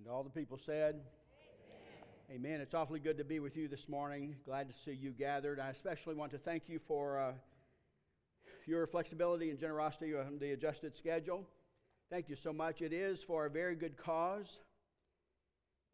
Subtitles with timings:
[0.00, 0.94] And all the people said,
[2.30, 2.46] Amen.
[2.46, 2.60] Amen.
[2.62, 4.34] It's awfully good to be with you this morning.
[4.46, 5.60] Glad to see you gathered.
[5.60, 7.32] I especially want to thank you for uh,
[8.66, 11.46] your flexibility and generosity on the adjusted schedule.
[12.08, 12.80] Thank you so much.
[12.80, 14.46] It is for a very good cause.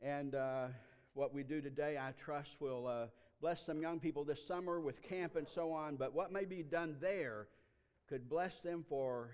[0.00, 0.68] And uh,
[1.14, 3.06] what we do today, I trust, will uh,
[3.40, 5.96] bless some young people this summer with camp and so on.
[5.96, 7.48] But what may be done there
[8.08, 9.30] could bless them for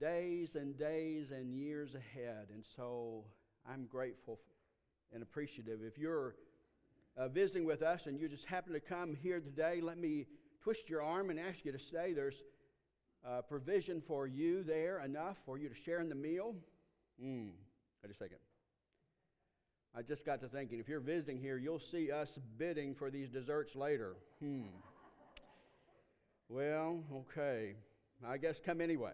[0.00, 2.50] days and days and years ahead.
[2.52, 3.24] And so
[3.70, 4.38] I'm grateful
[5.12, 5.80] and appreciative.
[5.82, 6.34] If you're
[7.16, 10.26] uh, visiting with us and you just happen to come here today, let me
[10.62, 12.12] twist your arm and ask you to stay.
[12.12, 12.42] There's
[13.26, 16.54] uh, provision for you there enough for you to share in the meal.
[17.22, 17.50] Mm,
[18.02, 18.38] wait a second.
[19.96, 23.28] I just got to thinking, if you're visiting here, you'll see us bidding for these
[23.28, 24.16] desserts later.
[24.40, 24.66] Hmm.
[26.48, 27.74] Well, okay.
[28.26, 29.12] I guess come anyway.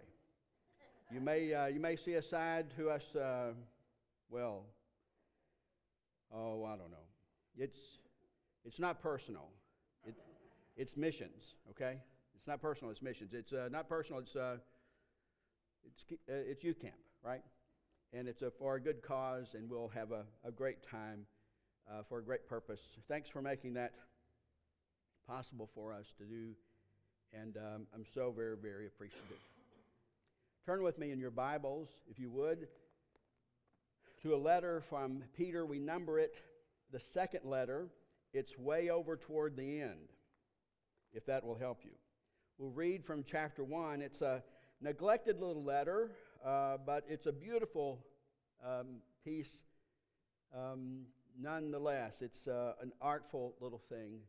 [1.13, 3.53] You may, uh, you may see a side to us, uh,
[4.35, 4.65] well,
[6.35, 7.07] oh, I don't know.
[7.57, 7.79] It's,
[8.65, 9.49] it's not personal.
[10.05, 10.17] It,
[10.77, 11.99] it's missions, okay?
[12.35, 13.33] It's not personal, it's missions.
[13.33, 14.57] It's uh, not personal, it's, uh,
[15.87, 17.43] it's, uh, it's youth camp, right?
[18.13, 21.27] And it's a, for a good cause, and we'll have a, a great time
[21.89, 22.81] uh, for a great purpose.
[23.07, 23.93] Thanks for making that
[25.29, 26.55] possible for us to do,
[27.33, 29.39] and um, I'm so very, very appreciative.
[30.67, 32.67] Turn with me in your Bibles, if you would,
[34.25, 35.67] to a letter from Peter.
[35.67, 36.35] We number it
[36.91, 37.89] the second letter.
[38.33, 40.09] It's way over toward the end,
[41.13, 41.91] if that will help you.
[42.57, 44.01] We'll read from chapter 1.
[44.01, 44.43] It's a
[44.81, 47.99] neglected little letter, uh, but it's a beautiful
[48.67, 49.65] um, piece
[50.57, 51.03] um,
[51.39, 52.23] nonetheless.
[52.23, 54.21] It's uh, an artful little thing,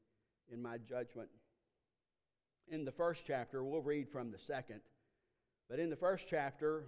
[0.52, 1.30] in my judgment.
[2.68, 4.82] In the first chapter, we'll read from the second.
[5.70, 6.88] But in the first chapter,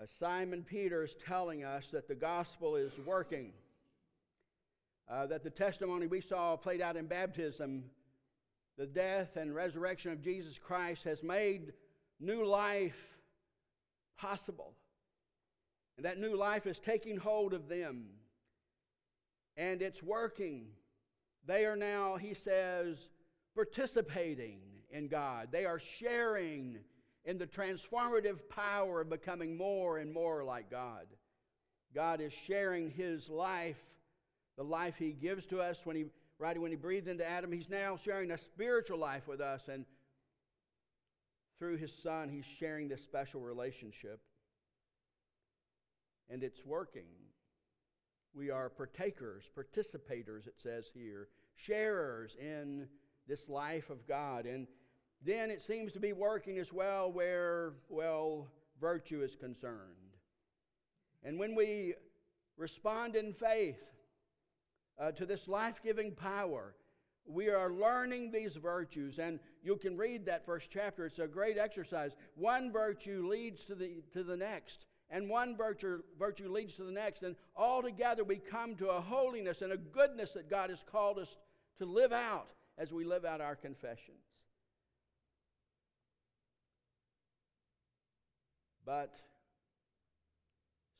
[0.00, 3.52] uh, Simon Peter is telling us that the gospel is working,
[5.10, 7.84] uh, that the testimony we saw played out in baptism,
[8.78, 11.72] the death and resurrection of Jesus Christ, has made
[12.18, 12.96] new life
[14.16, 14.72] possible.
[15.96, 18.06] And that new life is taking hold of them.
[19.56, 20.68] And it's working.
[21.46, 23.10] They are now, he says,
[23.54, 24.60] participating
[24.90, 25.48] in God.
[25.50, 26.78] They are sharing
[27.24, 31.06] in the transformative power of becoming more and more like God.
[31.94, 33.78] God is sharing his life,
[34.56, 36.04] the life he gives to us when he
[36.38, 39.84] right when he breathed into Adam, he's now sharing a spiritual life with us and
[41.58, 44.20] through his son he's sharing this special relationship.
[46.30, 47.10] And it's working.
[48.32, 52.86] We are partakers, participators, it says here, sharers in
[53.26, 54.46] this life of God.
[54.46, 54.66] And
[55.22, 58.48] then it seems to be working as well where, well,
[58.80, 60.16] virtue is concerned.
[61.22, 61.94] And when we
[62.56, 63.78] respond in faith
[64.98, 66.74] uh, to this life giving power,
[67.26, 69.18] we are learning these virtues.
[69.18, 71.04] And you can read that first chapter.
[71.04, 72.12] It's a great exercise.
[72.34, 76.92] One virtue leads to the, to the next, and one virtue, virtue leads to the
[76.92, 77.22] next.
[77.22, 81.18] And all together we come to a holiness and a goodness that God has called
[81.18, 81.36] us
[81.78, 84.29] to live out as we live out our confessions.
[88.90, 89.14] But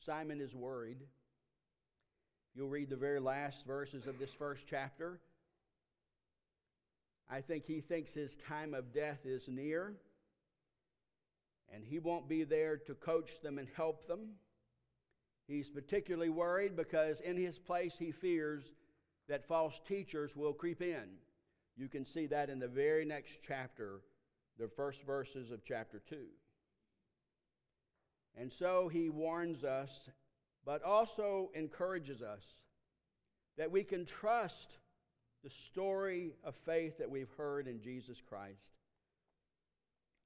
[0.05, 0.99] Simon is worried.
[2.55, 5.19] You'll read the very last verses of this first chapter.
[7.29, 9.97] I think he thinks his time of death is near,
[11.75, 14.35] and he won't be there to coach them and help them.
[15.45, 18.63] He's particularly worried because in his place he fears
[19.27, 21.09] that false teachers will creep in.
[21.75, 23.99] You can see that in the very next chapter,
[24.57, 26.15] the first verses of chapter 2.
[28.37, 30.09] And so he warns us,
[30.65, 32.43] but also encourages us
[33.57, 34.77] that we can trust
[35.43, 38.61] the story of faith that we've heard in Jesus Christ.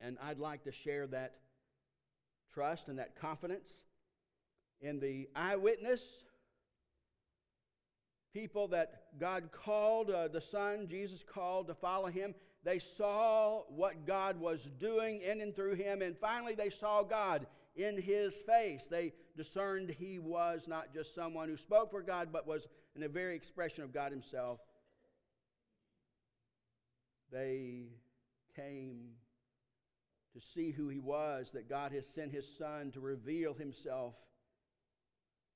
[0.02, 1.36] And I'd like to share that
[2.54, 3.69] trust and that confidence
[4.81, 6.01] in the eyewitness
[8.36, 12.36] people that God called, uh, the Son, Jesus called to follow him.
[12.66, 17.48] They saw what God was doing in and through him, and finally they saw God
[17.75, 18.88] in his face.
[18.89, 23.10] They discerned he was not just someone who spoke for God, but was in the
[23.10, 24.60] very expression of God himself.
[27.31, 27.88] They
[28.56, 29.10] came
[30.33, 34.16] to see who he was, that God has sent his Son to reveal himself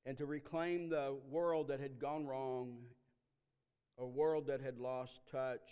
[0.06, 2.78] and to reclaim the world that had gone wrong,
[3.98, 5.70] a world that had lost touch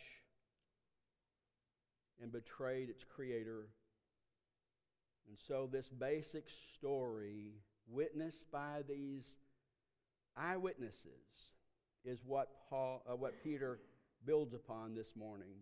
[2.22, 3.68] and betrayed its creator.
[5.28, 6.46] And so, this basic
[6.76, 7.52] story
[7.88, 9.36] witnessed by these
[10.36, 11.52] eyewitnesses,
[12.06, 13.80] is what, Paul, uh, what Peter
[14.26, 15.56] builds upon this morning.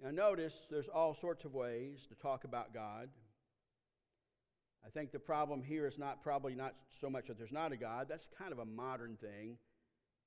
[0.00, 3.08] Now, notice there's all sorts of ways to talk about God.
[4.86, 7.76] I think the problem here is not probably not so much that there's not a
[7.76, 8.06] God.
[8.08, 9.58] That's kind of a modern thing.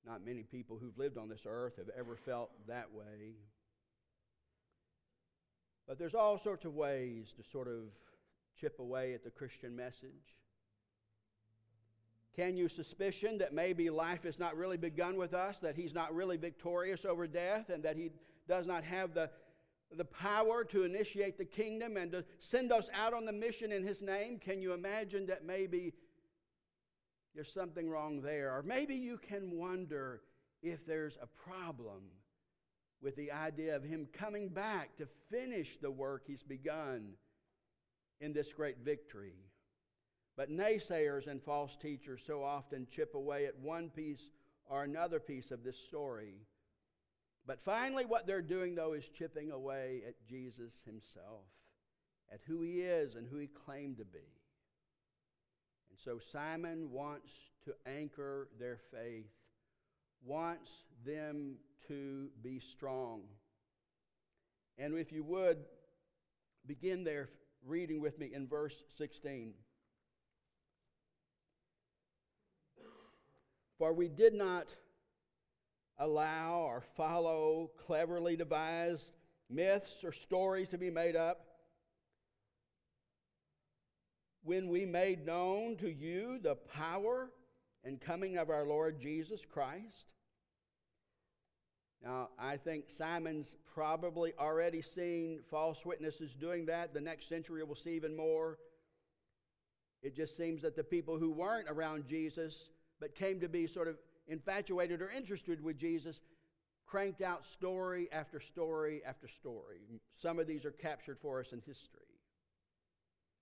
[0.04, 3.36] Not many people who've lived on this earth have ever felt that way.
[5.86, 7.84] But there's all sorts of ways to sort of
[8.58, 10.36] chip away at the Christian message.
[12.34, 16.14] Can you suspicion that maybe life has not really begun with us, that He's not
[16.14, 18.10] really victorious over death, and that He
[18.48, 19.28] does not have the,
[19.96, 23.84] the power to initiate the kingdom and to send us out on the mission in
[23.84, 24.38] His name?
[24.38, 25.92] Can you imagine that maybe
[27.34, 28.56] there's something wrong there?
[28.56, 30.22] Or maybe you can wonder
[30.62, 32.00] if there's a problem
[33.02, 37.14] with the idea of Him coming back to finish the work He's begun
[38.20, 39.34] in this great victory.
[40.36, 44.30] But naysayers and false teachers so often chip away at one piece
[44.64, 46.36] or another piece of this story.
[47.46, 51.44] But finally, what they're doing, though, is chipping away at Jesus himself,
[52.32, 54.20] at who he is and who he claimed to be.
[55.90, 57.30] And so Simon wants
[57.64, 59.30] to anchor their faith,
[60.24, 60.70] wants
[61.04, 61.56] them
[61.88, 63.22] to be strong.
[64.78, 65.58] And if you would,
[66.66, 67.28] begin there
[67.66, 69.52] reading with me in verse 16.
[73.78, 74.68] For we did not
[75.98, 79.12] allow or follow cleverly devised
[79.50, 81.46] myths or stories to be made up
[84.44, 87.30] when we made known to you the power
[87.84, 90.06] and coming of our Lord Jesus Christ.
[92.04, 96.92] Now, I think Simon's probably already seen false witnesses doing that.
[96.92, 98.58] The next century will see even more.
[100.02, 102.70] It just seems that the people who weren't around Jesus
[103.00, 103.96] but came to be sort of
[104.28, 106.20] infatuated or interested with Jesus,
[106.86, 109.80] cranked out story after story after story.
[110.16, 112.02] Some of these are captured for us in history.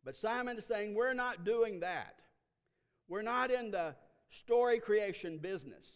[0.04, 2.16] But Simon is saying, We're not doing that.
[3.08, 3.94] We're not in the
[4.30, 5.88] story creation business.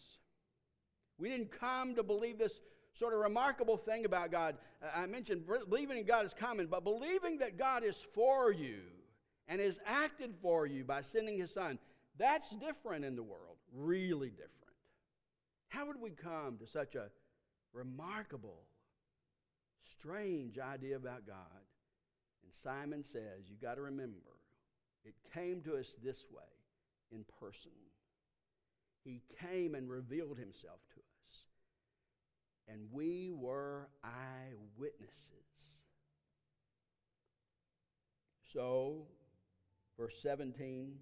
[1.17, 2.61] We didn't come to believe this
[2.93, 4.55] sort of remarkable thing about God.
[4.95, 8.81] I mentioned believing in God is common, but believing that God is for you
[9.47, 11.79] and has acted for you by sending his son,
[12.17, 14.51] that's different in the world really different.
[15.69, 17.09] How would we come to such a
[17.73, 18.61] remarkable,
[19.83, 21.35] strange idea about God?
[22.43, 24.39] And Simon says, you got to remember,
[25.03, 26.43] it came to us this way
[27.11, 27.71] in person.
[29.05, 31.43] He came and revealed himself to us.
[32.67, 35.21] And we were eyewitnesses.
[38.51, 39.05] So,
[39.97, 40.95] verse 17,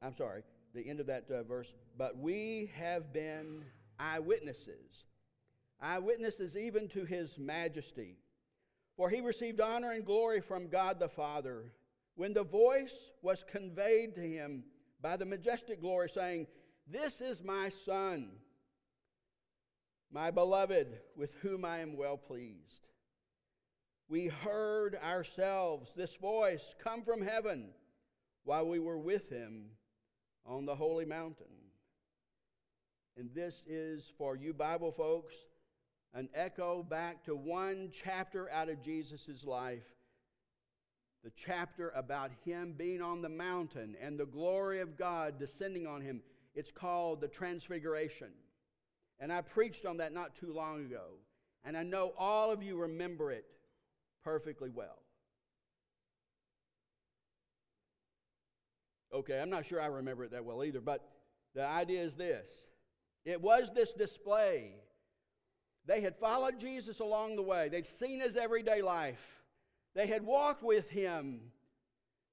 [0.00, 0.42] I'm sorry,
[0.74, 1.74] the end of that uh, verse.
[1.98, 3.64] But we have been
[3.98, 5.04] eyewitnesses,
[5.80, 8.16] eyewitnesses even to his majesty.
[8.96, 11.72] For he received honor and glory from God the Father
[12.14, 14.62] when the voice was conveyed to him
[15.02, 16.46] by the majestic glory, saying,
[16.86, 18.30] This is my Son,
[20.10, 22.86] my beloved, with whom I am well pleased.
[24.08, 27.70] We heard ourselves this voice come from heaven
[28.44, 29.70] while we were with him
[30.46, 31.46] on the holy mountain.
[33.16, 35.34] And this is for you Bible folks
[36.14, 39.84] an echo back to one chapter out of Jesus' life
[41.22, 46.00] the chapter about him being on the mountain and the glory of God descending on
[46.00, 46.20] him.
[46.54, 48.28] It's called the Transfiguration.
[49.20, 51.18] And I preached on that not too long ago.
[51.64, 53.44] And I know all of you remember it
[54.24, 54.98] perfectly well.
[59.14, 61.06] Okay, I'm not sure I remember it that well either, but
[61.54, 62.48] the idea is this
[63.24, 64.72] it was this display.
[65.84, 69.41] They had followed Jesus along the way, they'd seen his everyday life,
[69.94, 71.40] they had walked with him,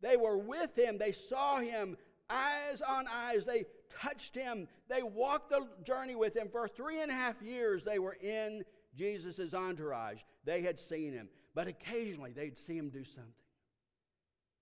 [0.02, 1.98] they were with him, they saw him
[2.30, 3.66] eyes on eyes, they
[4.02, 6.48] touched him, they walked the journey with him.
[6.52, 8.64] For three and a half years, they were in
[8.96, 10.20] Jesus' entourage.
[10.46, 13.34] They had seen him, but occasionally they'd see him do something.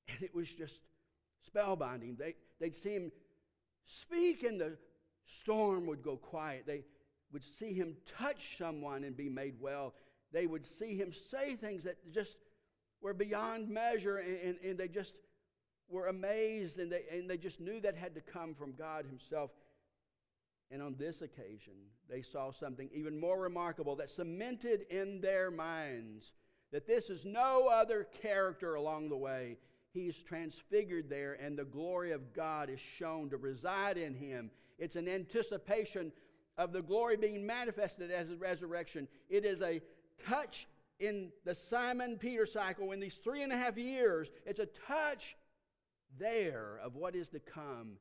[0.10, 0.80] And it was just
[1.54, 2.18] spellbinding.
[2.18, 3.12] They, they'd see him
[3.86, 4.78] speak, and the
[5.26, 6.64] storm would go quiet.
[6.66, 6.84] They
[7.32, 9.94] would see him touch someone and be made well.
[10.32, 12.38] They would see him say things that just
[13.02, 15.14] were beyond measure, and, and, and they just
[15.90, 19.52] were amazed, and they, and they just knew that had to come from God Himself.
[20.70, 21.74] And on this occasion,
[22.10, 26.34] they saw something even more remarkable that cemented in their minds
[26.72, 29.58] that this is no other character along the way.
[29.94, 34.52] he's transfigured there and the glory of God is shown to reside in him.
[34.78, 36.12] It's an anticipation
[36.58, 39.08] of the glory being manifested as a resurrection.
[39.30, 39.82] It is a
[40.28, 40.68] touch
[41.00, 44.32] in the Simon Peter cycle in these three and a half years.
[44.46, 45.36] It's a touch
[46.20, 47.94] there of what is to come.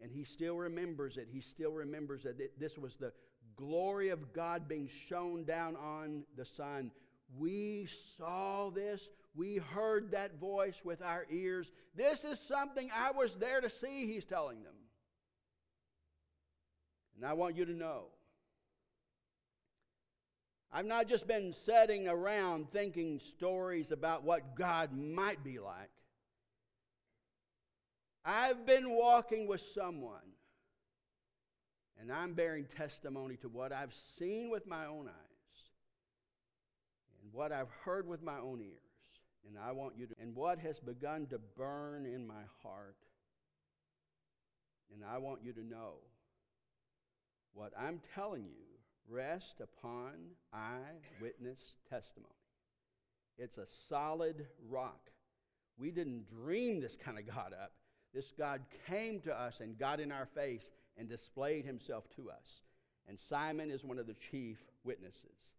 [0.00, 1.28] And he still remembers it.
[1.30, 3.12] He still remembers that this was the
[3.56, 6.90] glory of God being shown down on the Son.
[7.38, 9.08] We saw this.
[9.34, 11.70] We heard that voice with our ears.
[11.96, 14.74] This is something I was there to see, he's telling them.
[17.16, 18.06] And I want you to know
[20.72, 25.90] I've not just been sitting around thinking stories about what God might be like.
[28.24, 30.36] I've been walking with someone,
[32.00, 35.60] and I'm bearing testimony to what I've seen with my own eyes
[37.22, 38.78] and what I've heard with my own ears.
[39.46, 42.96] And I want you to, and what has begun to burn in my heart.
[44.94, 45.96] And I want you to know
[47.52, 48.71] what I'm telling you
[49.08, 50.12] rest upon
[50.52, 52.32] eyewitness testimony.
[53.38, 55.10] It's a solid rock.
[55.78, 57.72] We didn't dream this kind of God up.
[58.14, 62.62] This God came to us and got in our face and displayed himself to us.
[63.08, 65.56] And Simon is one of the chief witnesses.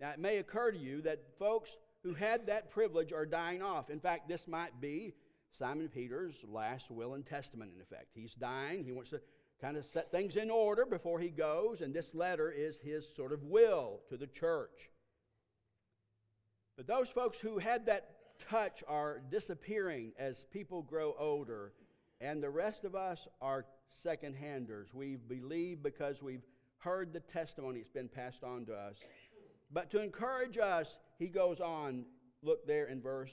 [0.00, 3.90] Now, it may occur to you that folks who had that privilege are dying off.
[3.90, 5.14] In fact, this might be
[5.58, 8.10] Simon Peter's last will and testament, in effect.
[8.14, 8.84] He's dying.
[8.84, 9.20] He wants to
[9.60, 13.32] kind of set things in order before he goes, and this letter is his sort
[13.32, 14.90] of will to the church.
[16.76, 18.10] But those folks who had that
[18.50, 21.72] touch are disappearing as people grow older,
[22.20, 23.64] and the rest of us are
[24.02, 24.92] second handers.
[24.92, 26.44] We believe because we've
[26.78, 28.96] heard the testimony that's been passed on to us.
[29.72, 32.04] But to encourage us, he goes on,
[32.42, 33.32] look there in verse,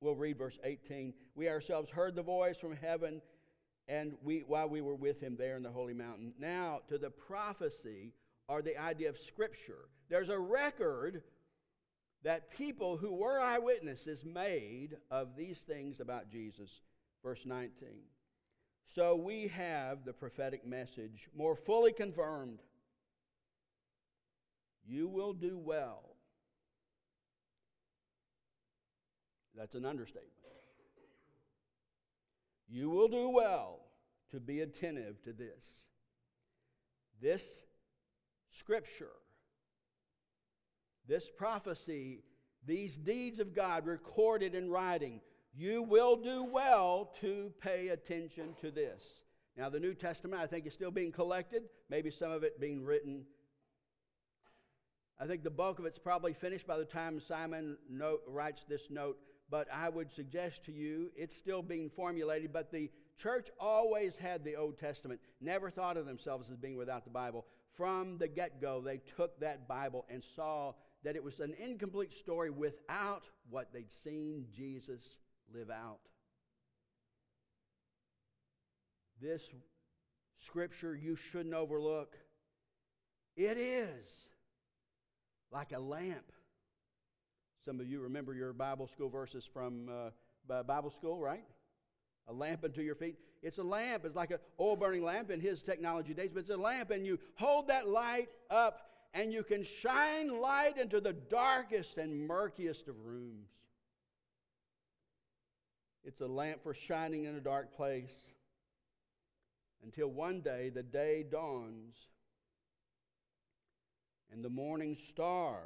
[0.00, 1.14] we'll read verse 18.
[1.36, 3.22] We ourselves heard the voice from heaven
[3.88, 6.32] and we, while we were with him there in the holy mountain.
[6.38, 8.12] Now, to the prophecy
[8.48, 11.22] or the idea of Scripture, there's a record
[12.22, 16.80] that people who were eyewitnesses made of these things about Jesus.
[17.22, 17.88] Verse 19.
[18.94, 22.60] So we have the prophetic message more fully confirmed.
[24.84, 26.16] You will do well.
[29.56, 30.41] That's an understatement.
[32.68, 33.80] You will do well
[34.30, 35.84] to be attentive to this.
[37.20, 37.64] This
[38.50, 39.12] scripture,
[41.06, 42.22] this prophecy,
[42.66, 45.20] these deeds of God recorded in writing,
[45.54, 49.02] you will do well to pay attention to this.
[49.56, 52.84] Now, the New Testament, I think, is still being collected, maybe some of it being
[52.84, 53.24] written.
[55.20, 58.88] I think the bulk of it's probably finished by the time Simon note, writes this
[58.90, 59.18] note
[59.52, 62.54] but I would suggest to you it's still being formulated.
[62.54, 67.04] But the church always had the Old Testament, never thought of themselves as being without
[67.04, 67.44] the Bible.
[67.76, 70.72] From the get go, they took that Bible and saw
[71.04, 75.18] that it was an incomplete story without what they'd seen Jesus
[75.54, 76.00] live out.
[79.20, 79.42] This
[80.38, 82.16] scripture you shouldn't overlook.
[83.36, 84.28] It is
[85.50, 86.32] like a lamp
[87.64, 91.44] some of you remember your Bible school verses from uh, Bible school, right?
[92.28, 93.16] A lamp unto your feet.
[93.42, 94.04] It's a lamp.
[94.04, 97.06] It's like an oil burning lamp in his technology days, but it's a lamp, and
[97.06, 102.88] you hold that light up, and you can shine light into the darkest and murkiest
[102.88, 103.48] of rooms.
[106.04, 108.12] It's a lamp for shining in a dark place
[109.84, 111.94] until one day the day dawns
[114.32, 115.60] and the morning star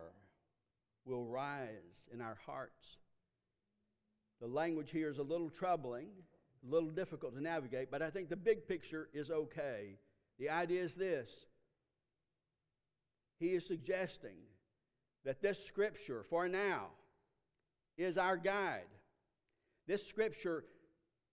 [1.07, 2.99] will rise in our hearts.
[4.41, 6.09] The language here is a little troubling,
[6.67, 9.99] a little difficult to navigate, but I think the big picture is okay.
[10.39, 11.31] The idea is this
[13.39, 14.37] He is suggesting
[15.25, 16.89] that this scripture, for now,
[17.97, 18.87] is our guide.
[19.87, 20.65] This scripture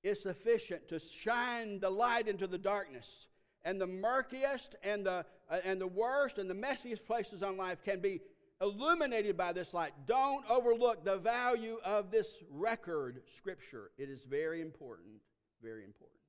[0.03, 3.27] is sufficient to shine the light into the darkness.
[3.65, 7.83] And the murkiest and the, uh, and the worst and the messiest places on life
[7.83, 8.19] can be
[8.61, 9.93] illuminated by this light.
[10.05, 13.91] Don't overlook the value of this record, Scripture.
[13.97, 15.21] It is very important,
[15.61, 16.19] very important.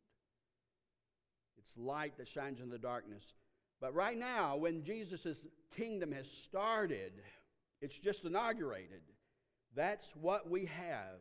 [1.58, 3.24] It's light that shines in the darkness.
[3.80, 5.44] But right now, when Jesus'
[5.76, 7.12] kingdom has started,
[7.80, 9.02] it's just inaugurated.
[9.74, 11.20] That's what we have.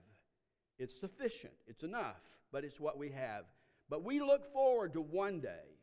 [0.79, 3.45] It's sufficient, it's enough, but it's what we have.
[3.89, 5.77] But we look forward to one day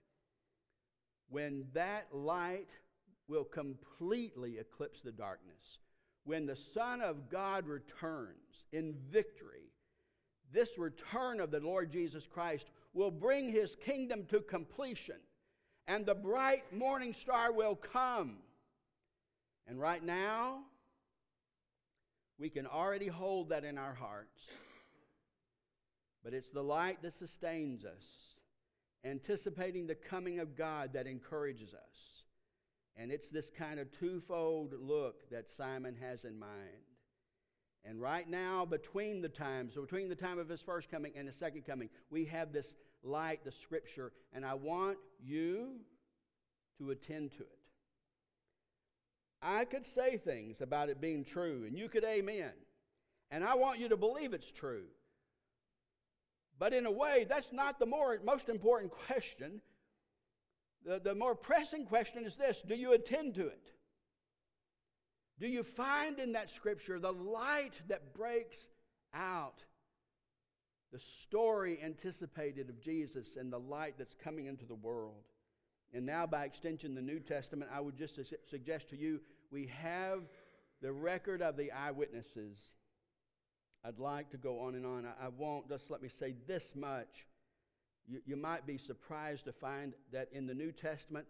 [1.29, 2.69] when that light
[3.31, 5.79] will completely eclipse the darkness.
[6.25, 9.71] When the Son of God returns in victory,
[10.53, 15.21] this return of the Lord Jesus Christ will bring his kingdom to completion,
[15.87, 18.39] and the bright morning star will come.
[19.69, 20.65] And right now,
[22.37, 24.43] we can already hold that in our hearts.
[26.25, 28.05] But it's the light that sustains us,
[29.05, 32.20] anticipating the coming of God that encourages us.
[32.97, 36.85] And it's this kind of twofold look that Simon has in mind.
[37.85, 41.27] And right now, between the times, so between the time of his first coming and
[41.27, 45.77] his second coming, we have this light, the scripture, and I want you
[46.79, 47.59] to attend to it.
[49.43, 52.53] I could say things about it being true, and you could amen.
[53.31, 54.85] And I want you to believe it's true.
[56.59, 59.63] But in a way, that's not the more, most important question.
[60.85, 63.73] The, the more pressing question is this Do you attend to it?
[65.39, 68.69] Do you find in that scripture the light that breaks
[69.15, 69.65] out
[70.93, 75.25] the story anticipated of Jesus and the light that's coming into the world?
[75.93, 78.19] And now, by extension, the New Testament, I would just
[78.49, 79.21] suggest to you
[79.51, 80.21] we have
[80.83, 82.59] the record of the eyewitnesses.
[83.85, 85.07] I'd like to go on and on.
[85.07, 85.69] I, I won't.
[85.69, 87.27] Just let me say this much.
[88.07, 91.27] You, you might be surprised to find that in the New Testament,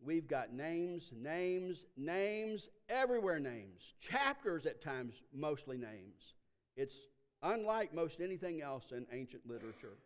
[0.00, 3.82] We've got names, names, names, everywhere names.
[4.00, 6.34] Chapters at times, mostly names.
[6.76, 6.94] It's
[7.42, 9.96] unlike most anything else in ancient literature.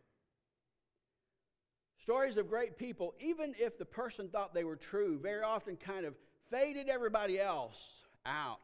[2.00, 6.06] Stories of great people, even if the person thought they were true, very often kind
[6.06, 6.14] of
[6.50, 8.62] faded everybody else out.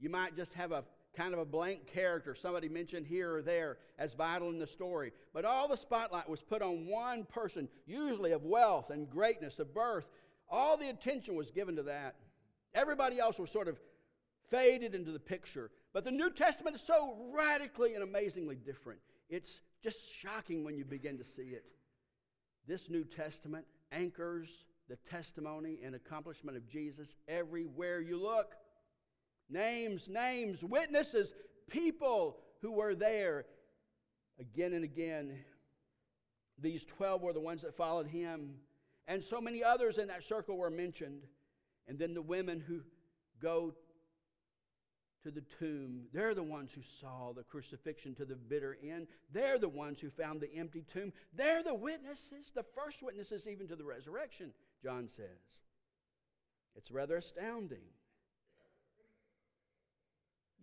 [0.00, 0.84] You might just have a
[1.16, 5.12] kind of a blank character, somebody mentioned here or there as vital in the story.
[5.32, 9.74] But all the spotlight was put on one person, usually of wealth and greatness, of
[9.74, 10.06] birth,
[10.48, 12.16] all the attention was given to that.
[12.74, 13.78] Everybody else was sort of
[14.50, 15.70] faded into the picture.
[15.92, 19.00] But the New Testament is so radically and amazingly different.
[19.28, 21.64] It's just shocking when you begin to see it.
[22.66, 28.54] This New Testament anchors the testimony and accomplishment of Jesus everywhere you look.
[29.50, 31.32] Names, names, witnesses,
[31.68, 33.44] people who were there
[34.38, 35.38] again and again.
[36.58, 38.54] These 12 were the ones that followed him.
[39.06, 41.22] And so many others in that circle were mentioned.
[41.86, 42.80] And then the women who
[43.42, 43.74] go
[45.24, 49.08] to the tomb, they're the ones who saw the crucifixion to the bitter end.
[49.32, 51.12] They're the ones who found the empty tomb.
[51.34, 54.52] They're the witnesses, the first witnesses even to the resurrection,
[54.82, 55.26] John says.
[56.76, 57.84] It's rather astounding.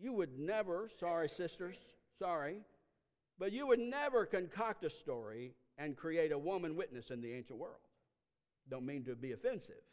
[0.02, 1.78] You would never, sorry, sisters,
[2.18, 2.62] sorry,
[3.38, 7.60] but you would never concoct a story and create a woman witness in the ancient
[7.60, 7.76] world.
[8.68, 9.84] Don't mean to be offensive,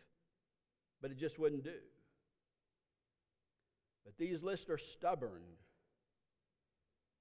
[1.03, 1.79] but it just wouldn't do.
[4.07, 5.43] But these lists are stubborn.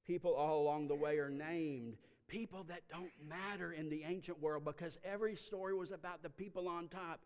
[0.05, 1.97] People all along the way are named.
[2.29, 6.69] People that don't matter in the ancient world because every story was about the people
[6.69, 7.19] on top.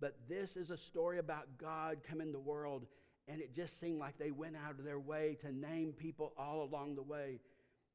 [0.00, 2.86] But this is a story about God coming to the world,
[3.28, 6.62] and it just seemed like they went out of their way to name people all
[6.62, 7.40] along the way.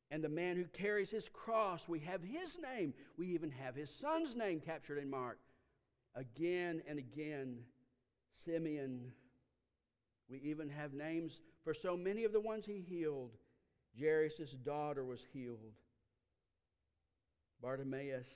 [0.09, 2.93] And the man who carries his cross, we have his name.
[3.17, 5.37] We even have his son's name captured in Mark
[6.15, 7.57] again and again.
[8.45, 9.11] Simeon.
[10.29, 13.31] We even have names for so many of the ones he healed.
[13.99, 15.73] Jairus' daughter was healed.
[17.61, 18.27] Bartimaeus,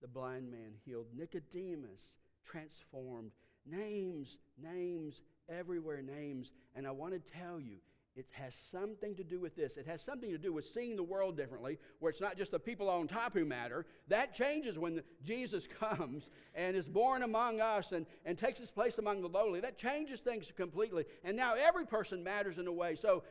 [0.00, 1.06] the blind man, healed.
[1.16, 3.30] Nicodemus, transformed.
[3.64, 6.50] Names, names, everywhere names.
[6.74, 7.76] And I want to tell you,
[8.16, 9.76] it has something to do with this.
[9.76, 12.58] It has something to do with seeing the world differently, where it's not just the
[12.58, 13.84] people on top who matter.
[14.08, 18.96] That changes when Jesus comes and is born among us and, and takes his place
[18.96, 19.60] among the lowly.
[19.60, 21.04] That changes things completely.
[21.24, 22.96] And now every person matters in a way.
[22.96, 23.22] So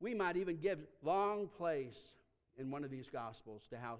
[0.00, 1.98] we might even give long place
[2.58, 3.98] in one of these gospels to how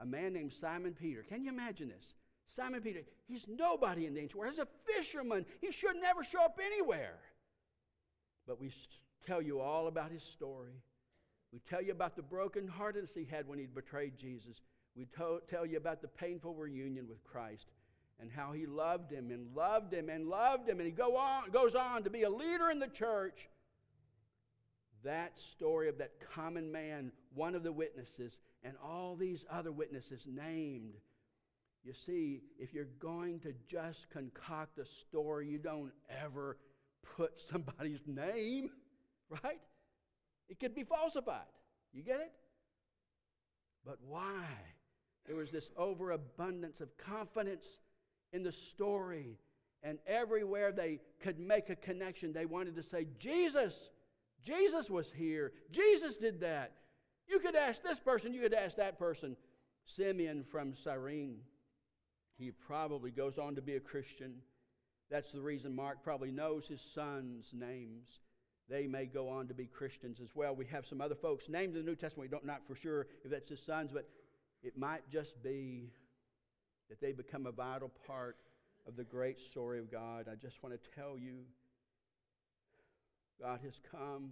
[0.00, 2.14] a man named Simon Peter, can you imagine this?
[2.54, 4.52] Simon Peter, he's nobody in the ancient world.
[4.52, 5.44] He's a fisherman.
[5.60, 7.18] He should never show up anywhere.
[8.46, 8.72] But we
[9.26, 10.82] tell you all about his story.
[11.52, 14.60] We tell you about the broken brokenheartedness he had when he betrayed Jesus.
[14.96, 17.66] We to- tell you about the painful reunion with Christ
[18.20, 20.78] and how he loved him and loved him and loved him.
[20.78, 23.48] And he go on, goes on to be a leader in the church.
[25.02, 30.24] That story of that common man, one of the witnesses, and all these other witnesses
[30.26, 30.94] named.
[31.84, 36.56] You see, if you're going to just concoct a story, you don't ever
[37.16, 38.70] put somebody's name
[39.42, 39.60] right?
[40.48, 41.40] It could be falsified.
[41.92, 42.32] You get it?
[43.84, 44.44] But why?
[45.26, 47.66] There was this overabundance of confidence
[48.32, 49.38] in the story.
[49.82, 53.74] And everywhere they could make a connection, they wanted to say, Jesus,
[54.42, 55.52] Jesus was here.
[55.70, 56.72] Jesus did that.
[57.26, 59.36] You could ask this person, you could ask that person.
[59.86, 61.36] Simeon from Cyrene,
[62.38, 64.34] he probably goes on to be a Christian.
[65.10, 68.08] That's the reason Mark probably knows his sons' names.
[68.68, 70.54] They may go on to be Christians as well.
[70.54, 72.30] We have some other folks named in the New Testament.
[72.30, 74.08] We don't not for sure if that's his sons, but
[74.62, 75.90] it might just be
[76.88, 78.36] that they become a vital part
[78.86, 80.26] of the great story of God.
[80.30, 81.40] I just want to tell you
[83.40, 84.30] God has come.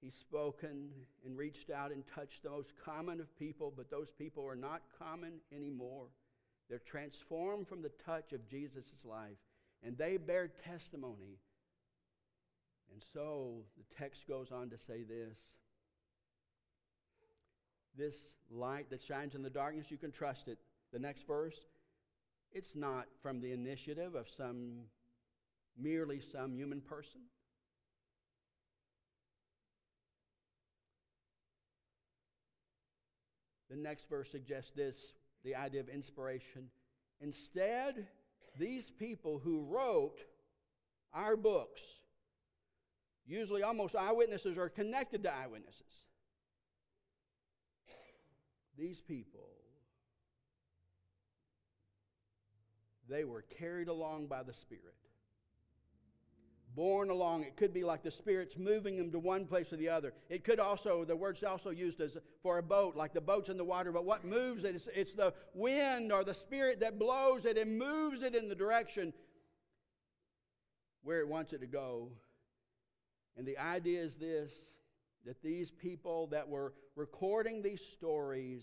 [0.00, 0.88] He's spoken
[1.24, 4.82] and reached out and touched the most common of people, but those people are not
[4.98, 6.06] common anymore.
[6.68, 9.36] They're transformed from the touch of Jesus' life,
[9.82, 11.38] and they bear testimony.
[12.92, 15.36] And so the text goes on to say this
[17.96, 18.14] this
[18.50, 20.58] light that shines in the darkness, you can trust it.
[20.92, 21.56] The next verse,
[22.52, 24.84] it's not from the initiative of some
[25.78, 27.20] merely some human person.
[33.70, 36.68] The next verse suggests this the idea of inspiration.
[37.20, 38.06] Instead,
[38.58, 40.18] these people who wrote
[41.14, 41.80] our books,
[43.26, 45.82] usually almost eyewitnesses, are connected to eyewitnesses.
[48.76, 49.48] These people,
[53.08, 54.94] they were carried along by the Spirit
[56.74, 57.44] borne along.
[57.44, 60.12] It could be like the Spirit's moving them to one place or the other.
[60.28, 63.56] It could also, the word's also used as for a boat, like the boat's in
[63.56, 64.74] the water, but what moves it?
[64.74, 68.54] It's, it's the wind or the Spirit that blows it and moves it in the
[68.54, 69.12] direction
[71.02, 72.08] where it wants it to go.
[73.36, 74.52] And the idea is this
[75.26, 78.62] that these people that were recording these stories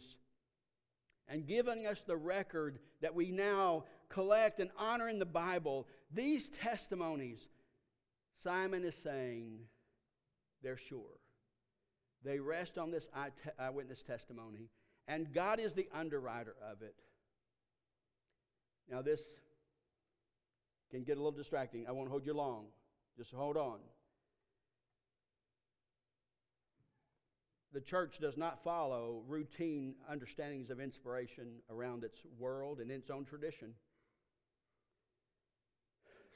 [1.28, 6.50] and giving us the record that we now collect and honor in the Bible, these
[6.50, 7.48] testimonies,
[8.44, 9.60] Simon is saying
[10.62, 11.20] they're sure.
[12.24, 13.08] They rest on this
[13.60, 14.70] eyewitness testimony,
[15.08, 16.96] and God is the underwriter of it.
[18.90, 19.22] Now, this
[20.92, 21.86] can get a little distracting.
[21.88, 22.66] I won't hold you long.
[23.18, 23.80] Just hold on.
[27.74, 33.26] The church does not follow routine understandings of inspiration around its world and its own
[33.26, 33.74] tradition.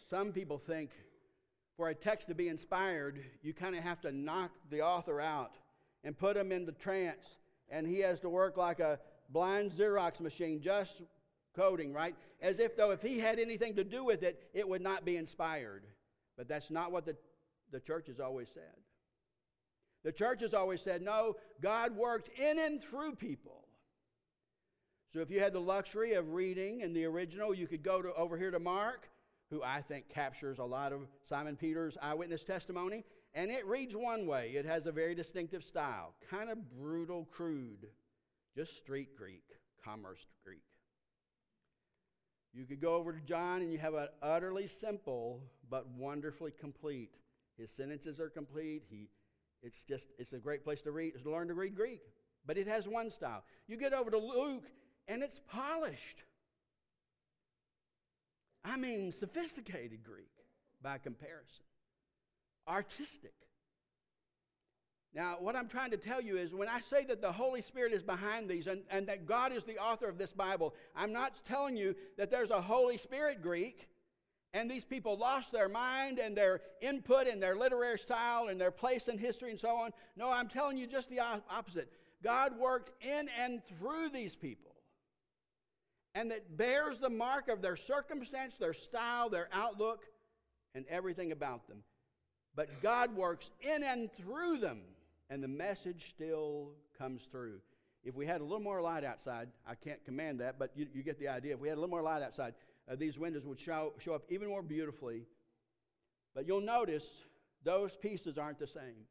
[0.10, 0.92] Some people think
[1.82, 5.56] for a text to be inspired, you kind of have to knock the author out
[6.04, 7.26] and put him into trance,
[7.72, 11.02] and he has to work like a blind Xerox machine, just
[11.56, 12.14] coding, right?
[12.40, 15.18] As if, though, if he had anything to do with it, it would not be
[15.18, 15.82] inspired.
[16.38, 17.16] But that's not what the,
[17.72, 18.78] the church has always said.
[20.04, 23.66] The church has always said, no, God worked in and through people.
[25.12, 28.14] So if you had the luxury of reading in the original, you could go to,
[28.14, 29.08] over here to Mark
[29.52, 33.04] who I think captures a lot of Simon Peter's eyewitness testimony.
[33.34, 37.88] And it reads one way it has a very distinctive style, kind of brutal, crude,
[38.56, 39.44] just street Greek,
[39.84, 40.64] commerce Greek.
[42.54, 47.16] You could go over to John and you have an utterly simple but wonderfully complete.
[47.58, 48.84] His sentences are complete.
[48.90, 49.08] He,
[49.62, 52.02] it's just, it's a great place to read, to learn to read Greek.
[52.46, 53.44] But it has one style.
[53.68, 54.66] You get over to Luke
[55.08, 56.24] and it's polished.
[58.64, 60.32] I mean, sophisticated Greek
[60.82, 61.66] by comparison,
[62.68, 63.34] artistic.
[65.14, 67.92] Now, what I'm trying to tell you is when I say that the Holy Spirit
[67.92, 71.44] is behind these and, and that God is the author of this Bible, I'm not
[71.44, 73.90] telling you that there's a Holy Spirit Greek
[74.54, 78.72] and these people lost their mind and their input and their literary style and their
[78.72, 79.92] place in history and so on.
[80.16, 81.92] No, I'm telling you just the opposite.
[82.24, 84.71] God worked in and through these people
[86.16, 90.04] and that bears the mark of their circumstance, their style, their outlook,
[90.76, 91.78] and everything about them.
[92.56, 94.82] But God works in and through them,
[95.30, 97.60] and the message still comes through.
[98.04, 101.04] If we had a little more light outside, I can't command that, but you, you
[101.04, 101.54] get the idea.
[101.54, 102.56] If we had a little more light outside,
[102.92, 105.24] uh, these windows would show, show up even more beautifully.
[106.34, 107.08] But you'll notice
[107.64, 109.06] those pieces aren't the same.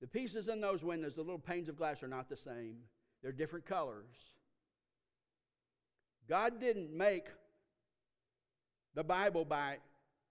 [0.00, 2.76] The pieces in those windows, the little panes of glass, are not the same.
[3.22, 4.33] They're different colors.
[6.28, 7.26] God didn't make
[8.94, 9.78] the Bible by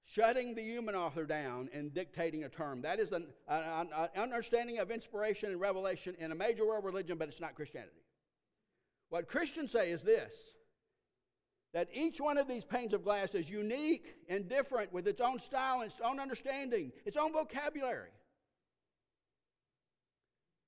[0.06, 2.82] shutting the human author down and dictating a term.
[2.82, 7.18] That is an, an, an, understanding of inspiration and revelation in a major world religion,
[7.18, 7.94] but it's not Christianity.
[9.10, 10.34] What Christians say is this
[11.74, 15.40] that each one of these panes of glass is unique and different with its own
[15.40, 18.12] style and its own understanding, its own vocabulary.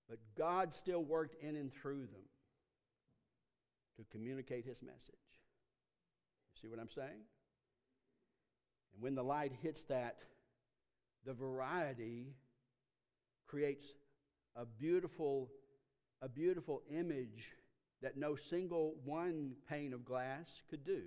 [0.09, 2.23] But God still worked in and through them
[3.97, 5.15] to communicate his message.
[6.53, 7.23] You see what I'm saying?
[8.93, 10.17] And when the light hits that,
[11.25, 12.35] the variety
[13.47, 13.85] creates
[14.55, 15.49] a beautiful,
[16.21, 17.51] a beautiful image
[18.01, 21.01] that no single one pane of glass could do.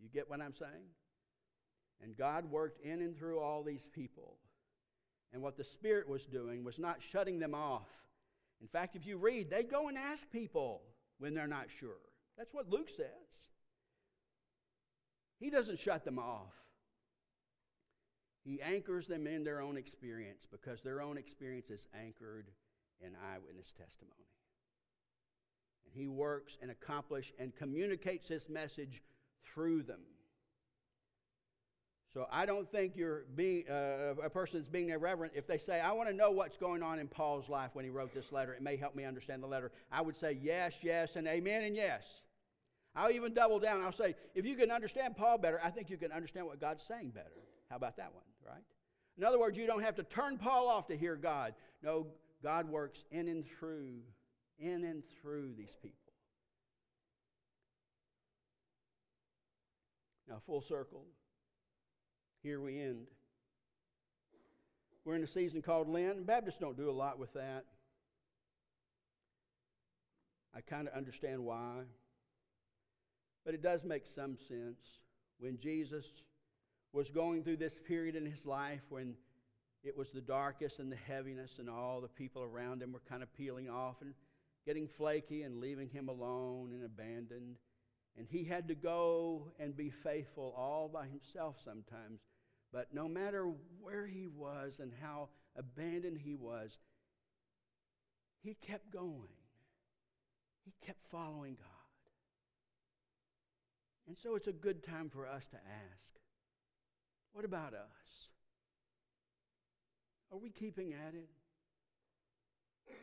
[0.00, 0.88] You get what I'm saying?
[2.02, 4.36] And God worked in and through all these people.
[5.32, 7.88] And what the Spirit was doing was not shutting them off.
[8.60, 10.82] In fact, if you read, they go and ask people
[11.22, 12.02] when they're not sure.
[12.36, 13.06] That's what Luke says.
[15.38, 16.52] He doesn't shut them off.
[18.44, 22.48] He anchors them in their own experience because their own experience is anchored
[23.00, 24.26] in eyewitness testimony.
[25.84, 29.00] And he works and accomplishes and communicates this message
[29.44, 30.00] through them.
[32.12, 35.80] So I don't think you're being uh, a person that's being irreverent if they say,
[35.80, 38.52] "I want to know what's going on in Paul's life when he wrote this letter.
[38.52, 41.74] It may help me understand the letter." I would say yes, yes, and amen, and
[41.74, 42.02] yes.
[42.94, 43.80] I'll even double down.
[43.80, 46.84] I'll say, if you can understand Paul better, I think you can understand what God's
[46.86, 47.30] saying better.
[47.70, 48.62] How about that one, right?
[49.16, 51.54] In other words, you don't have to turn Paul off to hear God.
[51.82, 52.06] No,
[52.42, 54.00] God works in and through,
[54.58, 55.96] in and through these people.
[60.28, 61.06] Now, full circle.
[62.42, 63.06] Here we end.
[65.04, 66.26] We're in a season called Lent.
[66.26, 67.64] Baptists don't do a lot with that.
[70.54, 71.82] I kind of understand why.
[73.44, 74.80] But it does make some sense.
[75.38, 76.06] When Jesus
[76.92, 79.14] was going through this period in his life when
[79.84, 83.22] it was the darkest and the heaviness, and all the people around him were kind
[83.22, 84.14] of peeling off and
[84.64, 87.56] getting flaky and leaving him alone and abandoned.
[88.16, 92.20] And he had to go and be faithful all by himself sometimes.
[92.72, 96.78] But no matter where he was and how abandoned he was,
[98.42, 99.28] he kept going.
[100.64, 101.68] He kept following God.
[104.08, 106.12] And so it's a good time for us to ask
[107.32, 108.28] what about us?
[110.30, 111.30] Are we keeping at it?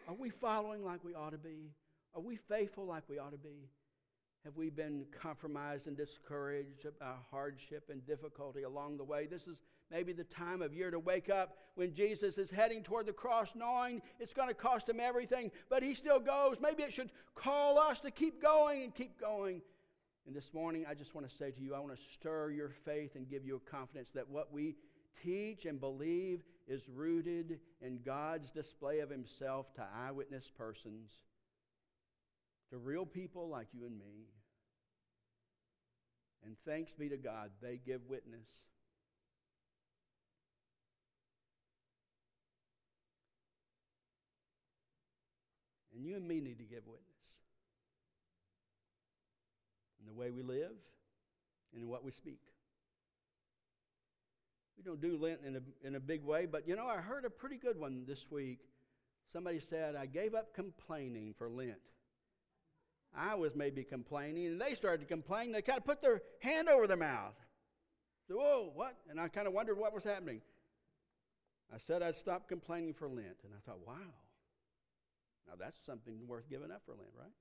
[0.08, 1.72] Are we following like we ought to be?
[2.16, 3.70] Are we faithful like we ought to be?
[4.46, 9.26] Have we been compromised and discouraged by hardship and difficulty along the way?
[9.26, 9.58] This is
[9.92, 13.52] maybe the time of year to wake up when Jesus is heading toward the cross,
[13.54, 16.58] knowing it's going to cost him everything, but he still goes.
[16.62, 19.62] Maybe it should call us to keep going and keep going.
[20.26, 22.70] And this morning, I just want to say to you, I want to stir your
[22.86, 24.76] faith and give you a confidence that what we
[25.22, 31.12] teach and believe is rooted in God's display of Himself to eyewitness persons
[32.72, 34.28] to real people like you and me.
[36.46, 38.48] And thanks be to God, they give witness.
[45.94, 47.06] And you and me need to give witness
[50.00, 50.72] in the way we live
[51.74, 52.40] and in what we speak.
[54.78, 57.26] We don't do Lent in a, in a big way, but you know, I heard
[57.26, 58.60] a pretty good one this week.
[59.34, 61.82] Somebody said, I gave up complaining for Lent.
[63.16, 65.52] I was maybe complaining, and they started to complain.
[65.52, 67.34] They kind of put their hand over their mouth.
[68.28, 68.96] So, whoa, what?
[69.10, 70.42] And I kind of wondered what was happening.
[71.74, 73.94] I said I'd stop complaining for Lent, and I thought, wow,
[75.48, 77.32] now that's something worth giving up for Lent, right?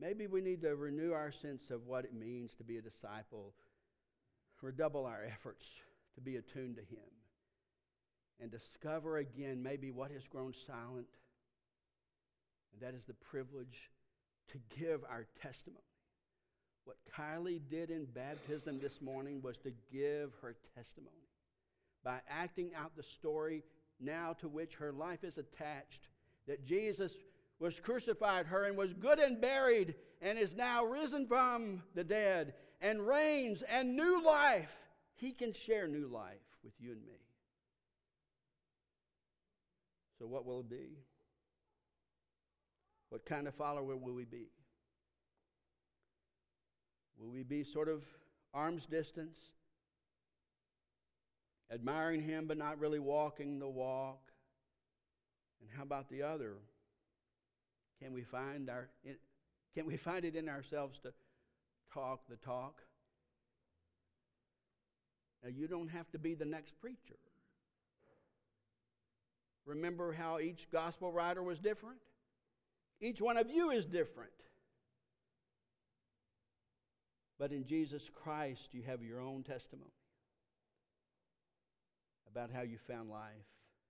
[0.00, 3.52] Maybe we need to renew our sense of what it means to be a disciple,
[4.62, 5.64] redouble our efforts
[6.14, 7.08] to be attuned to Him,
[8.40, 11.08] and discover again maybe what has grown silent
[12.72, 13.90] and that is the privilege
[14.48, 15.82] to give our testimony.
[16.84, 21.28] What Kylie did in baptism this morning was to give her testimony
[22.02, 23.62] by acting out the story
[24.00, 26.08] now to which her life is attached
[26.46, 27.12] that Jesus
[27.58, 32.54] was crucified her and was good and buried and is now risen from the dead
[32.80, 34.70] and reigns and new life.
[35.16, 37.18] He can share new life with you and me.
[40.18, 40.98] So, what will it be?
[43.10, 44.48] What kind of follower will we be?
[47.18, 48.02] Will we be sort of
[48.54, 49.36] arm's distance,
[51.72, 54.20] admiring him but not really walking the walk?
[55.60, 56.54] And how about the other?
[58.00, 58.88] Can we find our
[59.74, 61.12] can we find it in ourselves to
[61.92, 62.80] talk the talk?
[65.42, 67.18] Now you don't have to be the next preacher.
[69.66, 71.98] Remember how each gospel writer was different?
[73.00, 74.32] Each one of you is different.
[77.38, 79.92] But in Jesus Christ, you have your own testimony
[82.30, 83.32] about how you found life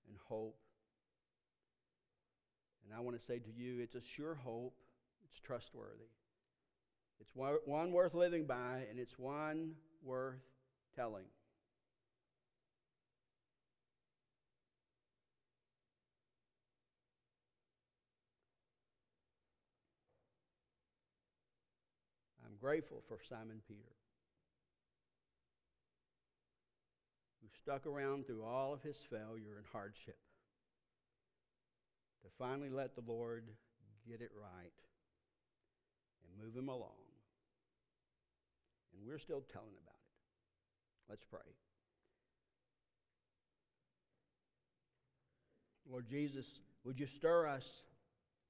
[0.06, 0.58] and hope.
[2.84, 4.74] And I want to say to you, it's a sure hope,
[5.24, 6.10] it's trustworthy.
[7.20, 10.36] It's one worth living by, and it's one worth
[10.94, 11.24] telling.
[22.60, 23.96] Grateful for Simon Peter,
[27.40, 30.18] who stuck around through all of his failure and hardship
[32.22, 33.44] to finally let the Lord
[34.08, 34.72] get it right
[36.24, 37.08] and move him along.
[38.92, 41.10] And we're still telling about it.
[41.10, 41.40] Let's pray.
[45.90, 46.44] Lord Jesus,
[46.84, 47.64] would you stir us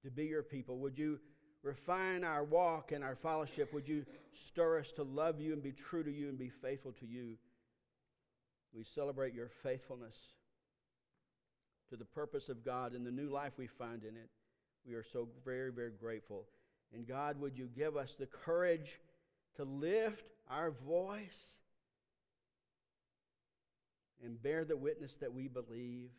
[0.03, 0.79] to be your people?
[0.79, 1.19] Would you
[1.63, 3.73] refine our walk and our fellowship?
[3.73, 4.05] Would you
[4.47, 7.37] stir us to love you and be true to you and be faithful to you?
[8.75, 10.17] We celebrate your faithfulness
[11.91, 14.29] to the purpose of God and the new life we find in it.
[14.87, 16.45] We are so very, very grateful.
[16.95, 19.01] And God, would you give us the courage
[19.57, 21.59] to lift our voice
[24.25, 26.11] and bear the witness that we believe,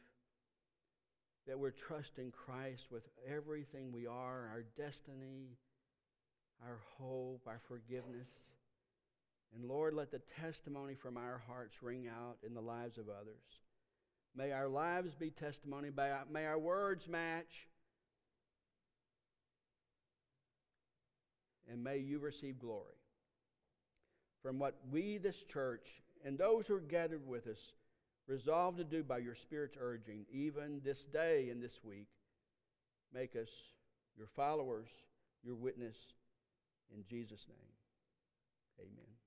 [1.47, 5.57] that we're trusting Christ with everything we are our destiny,
[6.63, 8.29] our hope, our forgiveness.
[9.55, 13.41] And Lord, let the testimony from our hearts ring out in the lives of others.
[14.35, 15.89] May our lives be testimony.
[16.31, 17.67] May our words match.
[21.71, 22.95] And may you receive glory
[24.41, 25.87] from what we, this church,
[26.25, 27.57] and those who are gathered with us,
[28.29, 32.07] resolve to do by your Spirit's urging, even this day and this week.
[33.13, 33.49] Make us
[34.15, 34.87] your followers,
[35.43, 35.95] your witness.
[36.95, 39.18] In Jesus' name, amen.